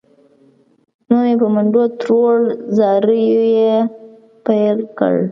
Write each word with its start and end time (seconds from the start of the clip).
نو 1.07 1.15
مې 1.23 1.33
په 1.41 1.47
منډو 1.53 1.83
تروړ، 1.99 2.37
زاریو 2.77 3.43
یې 3.57 3.73
پیل 4.45 4.77
وکړ. 4.85 5.15